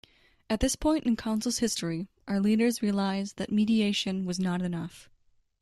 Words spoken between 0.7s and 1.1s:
point